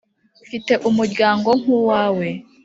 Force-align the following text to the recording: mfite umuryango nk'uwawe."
mfite 0.43 0.73
umuryango 0.89 1.49
nk'uwawe." 1.59 2.27